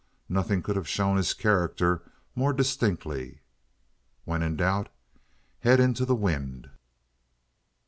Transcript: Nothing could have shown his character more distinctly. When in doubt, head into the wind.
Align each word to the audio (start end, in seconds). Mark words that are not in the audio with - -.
Nothing 0.27 0.63
could 0.63 0.75
have 0.77 0.87
shown 0.87 1.17
his 1.17 1.35
character 1.35 2.01
more 2.33 2.53
distinctly. 2.53 3.41
When 4.25 4.41
in 4.41 4.55
doubt, 4.55 4.89
head 5.59 5.79
into 5.79 6.05
the 6.05 6.15
wind. 6.15 6.71